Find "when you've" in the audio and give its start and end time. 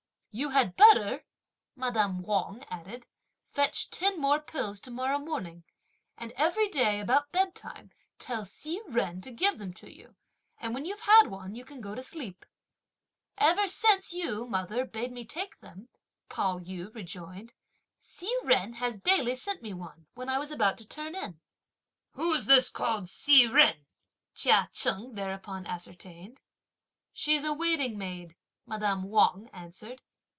10.73-11.01